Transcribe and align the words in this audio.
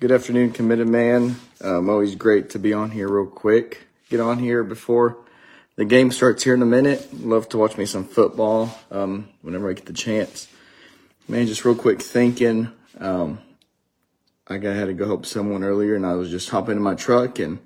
Good 0.00 0.12
afternoon, 0.12 0.52
committed 0.52 0.88
man. 0.88 1.36
Um, 1.60 1.90
always 1.90 2.14
great 2.14 2.48
to 2.50 2.58
be 2.58 2.72
on 2.72 2.90
here 2.90 3.06
real 3.06 3.26
quick. 3.26 3.86
Get 4.08 4.18
on 4.18 4.38
here 4.38 4.64
before 4.64 5.18
the 5.76 5.84
game 5.84 6.10
starts 6.10 6.42
here 6.42 6.54
in 6.54 6.62
a 6.62 6.66
minute. 6.66 7.12
Love 7.12 7.50
to 7.50 7.58
watch 7.58 7.76
me 7.76 7.84
some 7.84 8.06
football 8.06 8.74
um, 8.90 9.28
whenever 9.42 9.68
I 9.68 9.74
get 9.74 9.84
the 9.84 9.92
chance. 9.92 10.48
Man, 11.28 11.46
just 11.46 11.66
real 11.66 11.74
quick 11.74 12.00
thinking. 12.00 12.72
Um, 12.98 13.40
I 14.48 14.54
had 14.54 14.86
to 14.86 14.94
go 14.94 15.04
help 15.04 15.26
someone 15.26 15.62
earlier, 15.62 15.94
and 15.94 16.06
I 16.06 16.14
was 16.14 16.30
just 16.30 16.48
hopping 16.48 16.78
in 16.78 16.82
my 16.82 16.94
truck, 16.94 17.38
and 17.38 17.58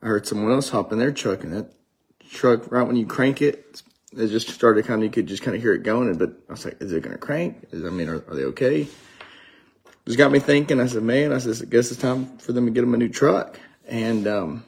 I 0.00 0.06
heard 0.06 0.24
someone 0.24 0.52
else 0.52 0.68
hop 0.68 0.92
in 0.92 1.00
their 1.00 1.10
truck, 1.10 1.42
and 1.42 1.52
that 1.52 1.72
truck 2.30 2.70
right 2.70 2.86
when 2.86 2.94
you 2.94 3.06
crank 3.06 3.42
it, 3.42 3.82
it 4.16 4.28
just 4.28 4.48
started 4.50 4.86
kind 4.86 5.00
of 5.00 5.04
you 5.06 5.10
could 5.10 5.26
just 5.26 5.42
kind 5.42 5.56
of 5.56 5.60
hear 5.60 5.72
it 5.72 5.82
going. 5.82 6.16
But 6.16 6.30
I 6.48 6.52
was 6.52 6.64
like, 6.64 6.80
is 6.80 6.92
it 6.92 7.02
gonna 7.02 7.18
crank? 7.18 7.66
Is, 7.72 7.84
I 7.84 7.90
mean, 7.90 8.08
are, 8.08 8.22
are 8.28 8.36
they 8.36 8.44
okay? 8.44 8.86
Just 10.06 10.18
got 10.18 10.32
me 10.32 10.38
thinking. 10.38 10.80
I 10.80 10.86
said, 10.86 11.02
man, 11.02 11.32
I 11.32 11.38
said, 11.38 11.66
I 11.66 11.70
guess 11.70 11.90
it's 11.90 12.00
time 12.00 12.38
for 12.38 12.52
them 12.52 12.66
to 12.66 12.70
get 12.70 12.80
them 12.80 12.94
a 12.94 12.96
new 12.96 13.08
truck. 13.08 13.58
And 13.86 14.26
um, 14.26 14.64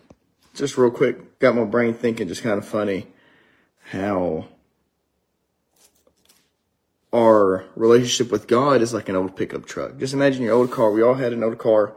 just 0.55 0.79
real 0.79 0.91
quick, 0.91 1.39
got 1.39 1.57
my 1.57 1.65
brain 1.65 1.95
thinking. 1.95 2.29
Just 2.29 2.43
kind 2.43 2.59
of 2.59 2.67
funny 2.67 3.07
how 3.91 4.47
our 7.13 7.65
relationship 7.77 8.33
with 8.33 8.49
God 8.49 8.83
is 8.83 8.93
like 8.93 9.09
an 9.09 9.17
old 9.17 9.37
pickup 9.37 9.67
truck. 9.67 9.99
Just 9.99 10.15
imagine 10.15 10.43
your 10.43 10.55
old 10.55 10.71
car. 10.71 10.91
We 10.91 11.03
all 11.03 11.15
had 11.15 11.33
an 11.33 11.45
old 11.45 11.59
car. 11.59 11.95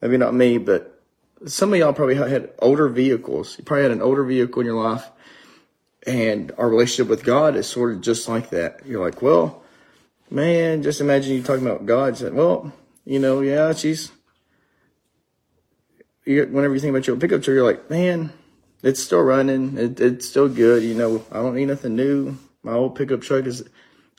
Maybe 0.00 0.16
not 0.16 0.34
me, 0.34 0.58
but 0.58 1.00
some 1.46 1.72
of 1.72 1.78
y'all 1.78 1.92
probably 1.92 2.14
had 2.14 2.50
older 2.60 2.88
vehicles. 2.88 3.58
You 3.58 3.64
probably 3.64 3.82
had 3.82 3.92
an 3.92 4.02
older 4.02 4.24
vehicle 4.24 4.60
in 4.60 4.66
your 4.66 4.82
life. 4.82 5.10
And 6.06 6.52
our 6.58 6.68
relationship 6.68 7.08
with 7.08 7.24
God 7.24 7.56
is 7.56 7.66
sort 7.66 7.92
of 7.92 8.00
just 8.00 8.28
like 8.28 8.50
that. 8.50 8.80
You're 8.86 9.04
like, 9.04 9.22
well, 9.22 9.62
man, 10.30 10.82
just 10.82 11.00
imagine 11.00 11.34
you 11.34 11.42
talking 11.42 11.66
about 11.66 11.86
God. 11.86 12.16
Said, 12.16 12.34
well, 12.34 12.72
you 13.04 13.18
know, 13.18 13.40
yeah, 13.40 13.72
she's. 13.72 14.10
Whenever 16.26 16.72
you 16.72 16.80
think 16.80 16.90
about 16.90 17.06
your 17.06 17.16
pickup 17.16 17.42
truck, 17.42 17.54
you're 17.54 17.64
like, 17.64 17.90
man, 17.90 18.32
it's 18.82 19.02
still 19.02 19.20
running. 19.20 19.76
It, 19.76 20.00
it's 20.00 20.26
still 20.26 20.48
good. 20.48 20.82
You 20.82 20.94
know, 20.94 21.24
I 21.30 21.36
don't 21.36 21.54
need 21.54 21.66
nothing 21.66 21.96
new. 21.96 22.38
My 22.62 22.72
old 22.72 22.96
pickup 22.96 23.20
truck 23.20 23.44
is 23.44 23.62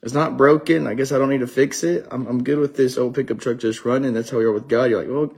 it's 0.03 0.13
not 0.13 0.37
broken. 0.37 0.85
I 0.85 0.93
guess 0.93 1.11
I 1.11 1.17
don't 1.17 1.29
need 1.29 1.39
to 1.39 1.47
fix 1.47 1.83
it. 1.83 2.07
I'm, 2.11 2.27
I'm 2.27 2.43
good 2.43 2.59
with 2.59 2.75
this 2.75 2.95
old 2.97 3.15
pickup 3.15 3.39
truck 3.39 3.57
just 3.57 3.85
running. 3.85 4.13
That's 4.13 4.29
how 4.29 4.37
we 4.37 4.45
are 4.45 4.51
with 4.51 4.67
God. 4.67 4.91
You're 4.91 4.99
like, 4.99 5.09
well, 5.09 5.33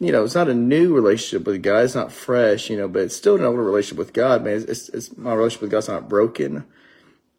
you 0.00 0.10
know, 0.10 0.24
it's 0.24 0.34
not 0.34 0.48
a 0.48 0.54
new 0.54 0.94
relationship 0.94 1.46
with 1.46 1.62
God. 1.62 1.84
It's 1.84 1.94
not 1.94 2.10
fresh, 2.10 2.70
you 2.70 2.78
know, 2.78 2.88
but 2.88 3.02
it's 3.02 3.16
still 3.16 3.36
an 3.36 3.44
older 3.44 3.62
relationship 3.62 3.98
with 3.98 4.14
God, 4.14 4.42
man. 4.42 4.54
It's, 4.54 4.64
it's, 4.64 4.88
it's 4.88 5.16
my 5.18 5.34
relationship 5.34 5.62
with 5.62 5.70
God's 5.70 5.88
not 5.88 6.08
broken 6.08 6.64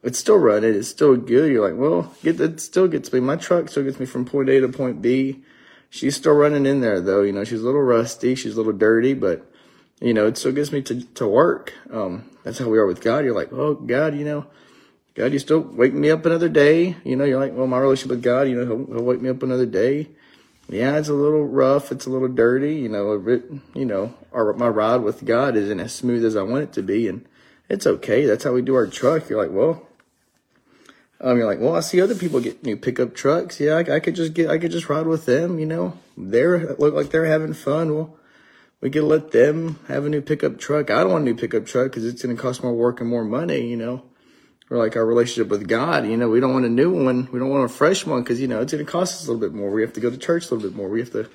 it's 0.05 0.19
still 0.19 0.37
running. 0.37 0.75
It's 0.75 0.87
still 0.87 1.17
good. 1.17 1.51
You're 1.51 1.67
like, 1.67 1.79
well, 1.79 2.13
get 2.23 2.39
it 2.39 2.61
still 2.61 2.87
gets 2.87 3.11
me. 3.11 3.19
My 3.19 3.35
truck 3.35 3.69
still 3.69 3.83
gets 3.83 3.99
me 3.99 4.05
from 4.05 4.23
point 4.23 4.49
A 4.49 4.61
to 4.61 4.69
point 4.69 5.01
B. 5.01 5.41
She's 5.89 6.15
still 6.15 6.33
running 6.33 6.67
in 6.67 6.79
there 6.81 7.01
though. 7.01 7.23
You 7.23 7.33
know, 7.33 7.43
she's 7.43 7.61
a 7.61 7.65
little 7.65 7.81
rusty. 7.81 8.35
She's 8.35 8.53
a 8.53 8.57
little 8.57 8.71
dirty, 8.71 9.15
but 9.15 9.51
you 9.99 10.13
know, 10.13 10.27
it 10.27 10.37
still 10.37 10.51
gets 10.51 10.71
me 10.71 10.83
to, 10.83 11.03
to 11.15 11.27
work. 11.27 11.73
Um, 11.91 12.29
that's 12.43 12.59
how 12.59 12.69
we 12.69 12.77
are 12.77 12.85
with 12.85 13.01
God. 13.01 13.25
You're 13.25 13.33
like, 13.33 13.51
oh 13.51 13.73
God, 13.73 14.15
you 14.15 14.25
know, 14.25 14.45
God, 15.15 15.33
you 15.33 15.39
still 15.39 15.61
wake 15.61 15.93
me 15.93 16.11
up 16.11 16.25
another 16.25 16.49
day. 16.49 16.97
You 17.03 17.15
know, 17.15 17.23
you're 17.23 17.39
like, 17.39 17.55
well, 17.55 17.65
my 17.65 17.79
relationship 17.79 18.11
with 18.11 18.23
God, 18.23 18.47
you 18.47 18.55
know, 18.55 18.65
he'll, 18.65 18.85
he'll 18.95 19.05
wake 19.05 19.21
me 19.21 19.29
up 19.29 19.41
another 19.41 19.65
day. 19.65 20.09
Yeah, 20.69 20.97
it's 20.97 21.09
a 21.09 21.13
little 21.13 21.45
rough. 21.45 21.91
It's 21.91 22.05
a 22.05 22.09
little 22.11 22.27
dirty. 22.27 22.75
You 22.75 22.89
know, 22.89 23.13
it, 23.27 23.43
you 23.73 23.85
know, 23.85 24.13
our, 24.33 24.53
my 24.53 24.67
ride 24.67 24.97
with 24.97 25.25
God 25.25 25.55
isn't 25.55 25.79
as 25.79 25.95
smooth 25.95 26.23
as 26.23 26.35
I 26.35 26.43
want 26.43 26.63
it 26.63 26.73
to 26.73 26.83
be. 26.83 27.07
And 27.07 27.25
it's 27.69 27.87
okay. 27.87 28.25
That's 28.25 28.43
how 28.43 28.51
we 28.51 28.61
do 28.61 28.75
our 28.75 28.87
truck. 28.87 29.29
You're 29.29 29.41
like, 29.41 29.55
well, 29.55 29.84
um, 31.25 31.37
you're 31.39 31.47
like, 31.47 31.59
well, 31.59 31.75
I 31.75 31.79
see 31.79 31.99
other 31.99 32.13
people 32.13 32.39
get 32.39 32.63
new 32.63 32.77
pickup 32.77 33.15
trucks. 33.15 33.59
Yeah, 33.59 33.77
I, 33.77 33.95
I, 33.95 33.99
could 33.99 34.15
just 34.15 34.35
get, 34.35 34.47
I 34.47 34.59
could 34.59 34.71
just 34.71 34.89
ride 34.89 35.07
with 35.07 35.25
them. 35.25 35.57
You 35.57 35.65
know, 35.65 35.97
they're 36.15 36.75
look 36.75 36.93
like 36.93 37.09
they're 37.09 37.25
having 37.25 37.53
fun. 37.53 37.95
Well, 37.95 38.15
we 38.79 38.91
could 38.91 39.05
let 39.05 39.31
them 39.31 39.79
have 39.87 40.05
a 40.05 40.09
new 40.09 40.21
pickup 40.21 40.59
truck. 40.59 40.91
I 40.91 41.01
don't 41.01 41.11
want 41.11 41.23
a 41.23 41.25
new 41.25 41.35
pickup 41.35 41.65
truck 41.65 41.87
because 41.87 42.05
it's 42.05 42.21
going 42.21 42.35
to 42.35 42.39
cost 42.39 42.61
more 42.61 42.73
work 42.73 43.01
and 43.01 43.09
more 43.09 43.25
money. 43.25 43.67
You 43.67 43.75
know, 43.75 44.03
or 44.69 44.77
like 44.77 44.95
our 44.95 45.05
relationship 45.05 45.49
with 45.49 45.67
God. 45.67 46.05
You 46.05 46.15
know, 46.15 46.29
we 46.29 46.39
don't 46.39 46.53
want 46.53 46.65
a 46.65 46.69
new 46.69 46.91
one. 46.91 47.27
We 47.31 47.39
don't 47.39 47.49
want 47.49 47.65
a 47.65 47.73
fresh 47.73 48.05
one 48.05 48.21
because 48.21 48.39
you 48.39 48.47
know 48.47 48.61
it's 48.61 48.71
going 48.71 48.85
to 48.85 48.91
cost 48.91 49.15
us 49.15 49.27
a 49.27 49.31
little 49.31 49.49
bit 49.49 49.57
more. 49.57 49.71
We 49.71 49.81
have 49.81 49.93
to 49.93 49.99
go 49.99 50.11
to 50.11 50.17
church 50.17 50.51
a 50.51 50.53
little 50.53 50.69
bit 50.69 50.77
more. 50.77 50.89
We 50.89 50.99
have 50.99 51.11
to 51.13 51.27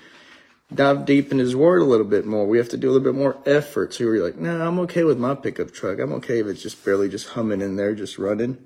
dive 0.72 1.04
deep 1.04 1.32
in 1.32 1.40
His 1.40 1.56
Word 1.56 1.82
a 1.82 1.84
little 1.84 2.06
bit 2.06 2.26
more. 2.26 2.46
We 2.46 2.58
have 2.58 2.68
to 2.68 2.76
do 2.76 2.90
a 2.90 2.92
little 2.92 3.12
bit 3.12 3.18
more 3.18 3.38
effort. 3.44 3.92
So 3.92 4.04
you're 4.04 4.24
like, 4.24 4.36
no, 4.36 4.56
nah, 4.56 4.68
I'm 4.68 4.78
okay 4.80 5.02
with 5.02 5.18
my 5.18 5.34
pickup 5.34 5.72
truck. 5.72 5.98
I'm 5.98 6.12
okay 6.12 6.38
if 6.38 6.46
it's 6.46 6.62
just 6.62 6.84
barely 6.84 7.08
just 7.08 7.30
humming 7.30 7.60
in 7.60 7.74
there, 7.74 7.92
just 7.96 8.16
running. 8.16 8.58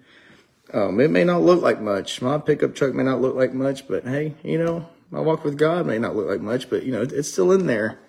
Um, 0.74 0.98
it 0.98 1.10
may 1.10 1.22
not 1.22 1.42
look 1.42 1.62
like 1.62 1.80
much. 1.80 2.20
My 2.20 2.36
pickup 2.36 2.74
truck 2.74 2.94
may 2.94 3.04
not 3.04 3.20
look 3.20 3.36
like 3.36 3.54
much, 3.54 3.86
but 3.86 4.02
hey, 4.02 4.34
you 4.42 4.58
know, 4.58 4.88
my 5.10 5.20
walk 5.20 5.44
with 5.44 5.56
God 5.56 5.86
may 5.86 5.98
not 5.98 6.16
look 6.16 6.26
like 6.26 6.40
much, 6.40 6.68
but 6.68 6.82
you 6.82 6.90
know, 6.90 7.02
it's 7.02 7.30
still 7.30 7.52
in 7.52 7.66
there. 7.66 8.00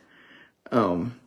Um, 0.72 1.20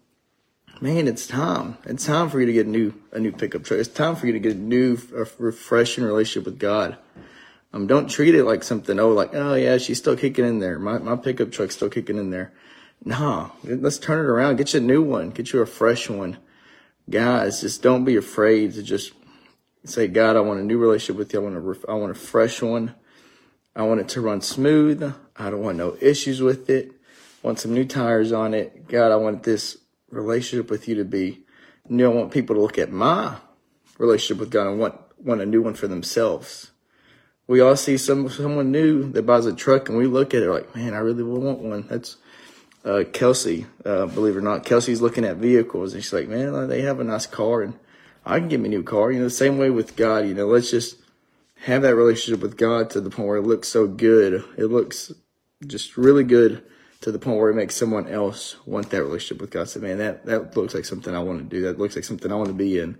man, 0.80 1.06
it's 1.06 1.28
time. 1.28 1.78
It's 1.84 2.04
time 2.04 2.28
for 2.28 2.40
you 2.40 2.46
to 2.46 2.52
get 2.52 2.66
a 2.66 2.70
new, 2.70 2.92
a 3.12 3.20
new 3.20 3.30
pickup 3.30 3.62
truck. 3.62 3.78
It's 3.78 3.88
time 3.88 4.16
for 4.16 4.26
you 4.26 4.32
to 4.32 4.40
get 4.40 4.56
a 4.56 4.58
new, 4.58 4.98
a 5.14 5.26
refreshing 5.38 6.02
relationship 6.02 6.44
with 6.44 6.58
God. 6.58 6.98
Um, 7.72 7.86
don't 7.86 8.10
treat 8.10 8.34
it 8.34 8.44
like 8.44 8.64
something, 8.64 8.98
oh, 8.98 9.10
like, 9.10 9.32
oh 9.34 9.54
yeah, 9.54 9.78
she's 9.78 9.98
still 9.98 10.16
kicking 10.16 10.44
in 10.44 10.58
there. 10.58 10.80
My, 10.80 10.98
my 10.98 11.14
pickup 11.14 11.52
truck's 11.52 11.76
still 11.76 11.90
kicking 11.90 12.18
in 12.18 12.30
there. 12.30 12.52
Nah, 13.04 13.50
let's 13.62 13.98
turn 13.98 14.24
it 14.24 14.28
around. 14.28 14.56
Get 14.56 14.74
you 14.74 14.80
a 14.80 14.82
new 14.82 15.02
one. 15.02 15.30
Get 15.30 15.52
you 15.52 15.60
a 15.60 15.66
fresh 15.66 16.10
one. 16.10 16.38
Guys, 17.08 17.60
just 17.60 17.80
don't 17.80 18.04
be 18.04 18.16
afraid 18.16 18.72
to 18.74 18.82
just 18.82 19.12
say, 19.84 20.08
God, 20.08 20.36
I 20.36 20.40
want 20.40 20.60
a 20.60 20.64
new 20.64 20.78
relationship 20.78 21.16
with 21.16 21.32
you. 21.32 21.40
I 21.40 21.42
want 21.42 21.56
a, 21.56 21.60
ref- 21.60 21.88
I 21.88 21.94
want 21.94 22.12
a 22.12 22.14
fresh 22.14 22.62
one. 22.62 22.94
I 23.74 23.82
want 23.82 24.00
it 24.00 24.08
to 24.10 24.20
run 24.20 24.40
smooth. 24.40 25.14
I 25.36 25.50
don't 25.50 25.62
want 25.62 25.78
no 25.78 25.96
issues 26.00 26.40
with 26.40 26.68
it. 26.68 26.90
I 27.42 27.46
want 27.46 27.60
some 27.60 27.72
new 27.72 27.84
tires 27.84 28.32
on 28.32 28.54
it. 28.54 28.88
God, 28.88 29.12
I 29.12 29.16
want 29.16 29.44
this 29.44 29.78
relationship 30.10 30.70
with 30.70 30.88
you 30.88 30.96
to 30.96 31.04
be 31.04 31.42
new. 31.88 32.10
I 32.10 32.14
want 32.14 32.32
people 32.32 32.56
to 32.56 32.62
look 32.62 32.78
at 32.78 32.90
my 32.90 33.36
relationship 33.98 34.40
with 34.40 34.50
God 34.50 34.66
and 34.66 34.80
want, 34.80 34.96
want 35.18 35.40
a 35.40 35.46
new 35.46 35.62
one 35.62 35.74
for 35.74 35.86
themselves. 35.86 36.72
We 37.46 37.60
all 37.60 37.76
see 37.76 37.96
some 37.96 38.28
someone 38.28 38.72
new 38.72 39.10
that 39.12 39.22
buys 39.22 39.46
a 39.46 39.54
truck 39.54 39.88
and 39.88 39.96
we 39.96 40.06
look 40.06 40.34
at 40.34 40.42
it 40.42 40.50
like, 40.50 40.74
man, 40.76 40.92
I 40.92 40.98
really 40.98 41.22
want 41.22 41.60
one. 41.60 41.86
That's 41.88 42.16
uh, 42.84 43.04
Kelsey, 43.12 43.66
uh, 43.84 44.06
believe 44.06 44.34
it 44.34 44.38
or 44.38 44.42
not. 44.42 44.64
Kelsey's 44.64 45.00
looking 45.00 45.24
at 45.24 45.36
vehicles 45.36 45.94
and 45.94 46.02
she's 46.02 46.12
like, 46.12 46.28
man, 46.28 46.68
they 46.68 46.82
have 46.82 47.00
a 47.00 47.04
nice 47.04 47.26
car 47.26 47.62
and 47.62 47.78
I 48.28 48.38
can 48.38 48.48
get 48.48 48.60
me 48.60 48.66
a 48.66 48.70
new 48.70 48.82
car. 48.82 49.10
You 49.10 49.18
know, 49.18 49.24
the 49.24 49.30
same 49.30 49.56
way 49.56 49.70
with 49.70 49.96
God, 49.96 50.26
you 50.26 50.34
know, 50.34 50.46
let's 50.46 50.70
just 50.70 50.98
have 51.64 51.80
that 51.80 51.96
relationship 51.96 52.42
with 52.42 52.58
God 52.58 52.90
to 52.90 53.00
the 53.00 53.08
point 53.08 53.26
where 53.26 53.38
it 53.38 53.46
looks 53.46 53.68
so 53.68 53.86
good. 53.86 54.44
It 54.58 54.66
looks 54.66 55.10
just 55.66 55.96
really 55.96 56.24
good 56.24 56.62
to 57.00 57.10
the 57.10 57.18
point 57.18 57.38
where 57.38 57.48
it 57.48 57.56
makes 57.56 57.74
someone 57.74 58.06
else 58.06 58.56
want 58.66 58.90
that 58.90 59.02
relationship 59.02 59.40
with 59.40 59.50
God. 59.50 59.70
So 59.70 59.80
man, 59.80 59.96
that, 59.96 60.26
that 60.26 60.54
looks 60.58 60.74
like 60.74 60.84
something 60.84 61.16
I 61.16 61.20
want 61.20 61.38
to 61.38 61.44
do. 61.44 61.62
That 61.62 61.78
looks 61.78 61.96
like 61.96 62.04
something 62.04 62.30
I 62.30 62.36
want 62.36 62.48
to 62.48 62.54
be 62.54 62.78
in, 62.78 62.98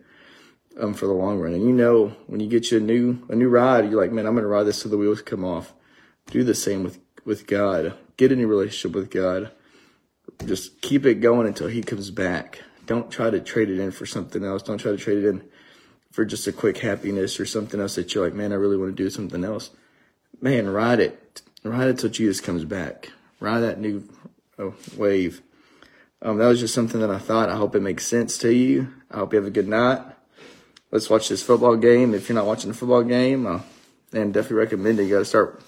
um, 0.80 0.94
for 0.94 1.06
the 1.06 1.12
long 1.12 1.38
run. 1.38 1.52
And 1.52 1.62
you 1.62 1.72
know, 1.72 2.16
when 2.26 2.40
you 2.40 2.48
get 2.48 2.70
you 2.70 2.78
a 2.78 2.80
new, 2.80 3.22
a 3.28 3.36
new 3.36 3.50
ride, 3.50 3.90
you're 3.90 4.00
like, 4.00 4.12
man, 4.12 4.26
I'm 4.26 4.32
going 4.32 4.44
to 4.44 4.48
ride 4.48 4.64
this 4.64 4.80
till 4.80 4.90
the 4.90 4.96
wheels 4.96 5.20
come 5.20 5.44
off. 5.44 5.74
Do 6.30 6.42
the 6.42 6.54
same 6.54 6.82
with, 6.82 7.00
with 7.26 7.46
God. 7.46 7.92
Get 8.16 8.32
a 8.32 8.36
new 8.36 8.46
relationship 8.46 8.96
with 8.96 9.10
God. 9.10 9.50
Just 10.46 10.80
keep 10.80 11.04
it 11.04 11.16
going 11.16 11.46
until 11.46 11.68
he 11.68 11.82
comes 11.82 12.10
back. 12.10 12.62
Don't 12.88 13.10
try 13.10 13.28
to 13.28 13.38
trade 13.38 13.68
it 13.68 13.78
in 13.78 13.90
for 13.90 14.06
something 14.06 14.42
else. 14.42 14.62
Don't 14.62 14.78
try 14.78 14.90
to 14.90 14.96
trade 14.96 15.18
it 15.18 15.28
in 15.28 15.44
for 16.10 16.24
just 16.24 16.46
a 16.46 16.52
quick 16.52 16.78
happiness 16.78 17.38
or 17.38 17.44
something 17.44 17.78
else 17.80 17.96
that 17.96 18.14
you're 18.14 18.24
like, 18.24 18.34
man, 18.34 18.50
I 18.50 18.56
really 18.56 18.78
want 18.78 18.96
to 18.96 19.02
do 19.02 19.10
something 19.10 19.44
else. 19.44 19.70
Man, 20.40 20.66
ride 20.70 20.98
it. 20.98 21.42
Ride 21.62 21.88
it 21.88 21.98
till 21.98 22.08
Jesus 22.08 22.40
comes 22.40 22.64
back. 22.64 23.12
Ride 23.40 23.60
that 23.60 23.78
new 23.78 24.08
oh, 24.58 24.74
wave. 24.96 25.42
Um, 26.22 26.38
that 26.38 26.48
was 26.48 26.60
just 26.60 26.72
something 26.72 27.00
that 27.00 27.10
I 27.10 27.18
thought. 27.18 27.50
I 27.50 27.56
hope 27.56 27.76
it 27.76 27.82
makes 27.82 28.06
sense 28.06 28.38
to 28.38 28.52
you. 28.52 28.92
I 29.10 29.18
hope 29.18 29.34
you 29.34 29.38
have 29.38 29.46
a 29.46 29.50
good 29.50 29.68
night. 29.68 30.02
Let's 30.90 31.10
watch 31.10 31.28
this 31.28 31.42
football 31.42 31.76
game. 31.76 32.14
If 32.14 32.28
you're 32.30 32.36
not 32.36 32.46
watching 32.46 32.70
the 32.70 32.76
football 32.76 33.02
game, 33.02 33.46
uh, 33.46 33.60
then 34.12 34.32
definitely 34.32 34.56
recommend 34.56 34.98
it. 34.98 35.04
You 35.04 35.10
got 35.10 35.18
to 35.18 35.24
start 35.26 35.62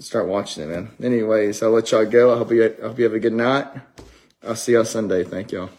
start 0.00 0.26
watching 0.26 0.64
it, 0.64 0.66
man. 0.66 0.90
Anyways, 1.00 1.62
I'll 1.62 1.70
let 1.70 1.92
y'all 1.92 2.04
go. 2.04 2.34
I 2.34 2.38
hope 2.38 2.50
you 2.50 2.64
I 2.64 2.88
hope 2.88 2.98
you 2.98 3.04
have 3.04 3.14
a 3.14 3.20
good 3.20 3.32
night. 3.32 3.68
I'll 4.42 4.56
see 4.56 4.72
y'all 4.72 4.84
Sunday. 4.84 5.22
Thank 5.22 5.52
y'all. 5.52 5.70